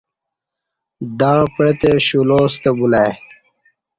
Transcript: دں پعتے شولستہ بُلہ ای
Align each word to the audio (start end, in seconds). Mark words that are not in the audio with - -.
دں 1.19 1.39
پعتے 1.55 1.91
شولستہ 2.07 2.71
بُلہ 2.77 2.99
ای 3.05 3.11